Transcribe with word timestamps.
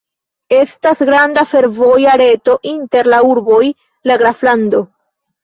Estas 0.59 1.03
granda 1.09 1.43
fervoja 1.49 2.15
reto 2.23 2.57
inter 2.73 3.11
la 3.15 3.21
urboj 3.35 3.61
la 4.13 4.19
graflando. 4.25 4.83